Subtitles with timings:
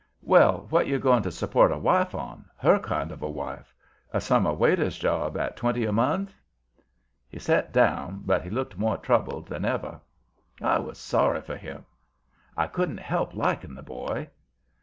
[0.23, 3.71] Well, what you going to support a wife on her kind of a wife?
[4.11, 6.33] A summer waiter's job at twenty a month?"
[7.29, 10.01] He set down, but he looked more troubled than ever.
[10.59, 11.85] I was sorry for him;
[12.57, 14.31] I couldn't help liking the boy.